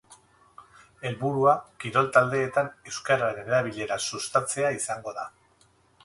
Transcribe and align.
Helburua, 1.07 1.51
kirol 1.83 2.07
taldeetan 2.15 2.71
euskararen 2.91 3.51
erabilera 3.51 3.99
sustatzea 4.07 4.73
izango 4.79 5.13
da. 5.19 5.27